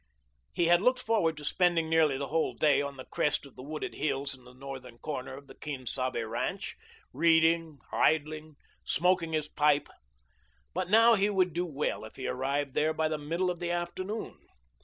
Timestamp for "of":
3.45-3.55, 5.37-5.45, 13.51-13.59